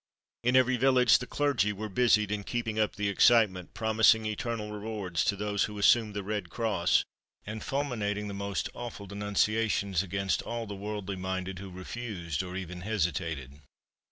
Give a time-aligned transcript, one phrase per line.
[0.41, 5.23] In every village the clergy were busied in keeping up the excitement, promising eternal rewards
[5.25, 7.05] to those who assumed the red cross,
[7.45, 12.81] and fulminating the most awful denunciations against all the worldly minded who refused or even
[12.81, 13.61] hesitated.